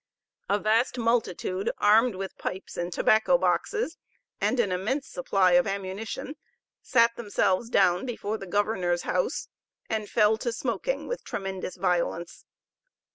A 0.49 0.57
vast 0.57 0.97
multitude, 0.97 1.69
armed 1.77 2.15
with 2.15 2.35
pipes 2.39 2.75
and 2.75 2.91
tobacco 2.91 3.37
boxes, 3.37 3.97
and 4.41 4.59
an 4.59 4.71
immense 4.71 5.07
supply 5.07 5.51
of 5.51 5.67
ammunition, 5.67 6.37
sat 6.81 7.15
themselves 7.15 7.69
down 7.69 8.07
before 8.07 8.39
the 8.39 8.47
governor's 8.47 9.03
house, 9.03 9.47
and 9.91 10.09
fell 10.09 10.37
to 10.37 10.51
smoking 10.51 11.07
with 11.07 11.23
tremendous 11.23 11.75
violence. 11.75 12.45